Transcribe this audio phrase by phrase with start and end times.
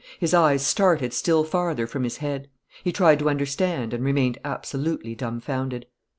[0.19, 2.49] His eyes started still farther from his head.
[2.83, 5.85] He tried to understand and remained absolutely dumfounded.